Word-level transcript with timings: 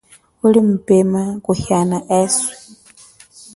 Uli 0.45 0.59
mupema 0.69 1.21
kuhiana 1.45 1.97
eswe. 2.21 2.51